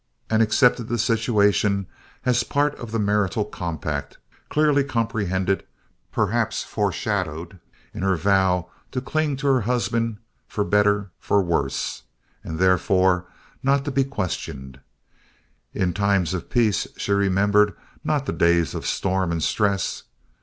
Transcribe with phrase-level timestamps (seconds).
[0.31, 1.85] and accepted the situation
[2.25, 4.17] as part of the marital compact,
[4.49, 5.63] clearly comprehended,
[6.11, 7.59] perhaps foreshadowed,
[7.93, 10.17] in her vow to cling to her husband
[10.47, 12.01] "for better for worse,"
[12.43, 13.27] and therefore
[13.61, 14.79] not to be questioned.
[15.71, 20.01] In times of peace she remembered not the days of storm and stress.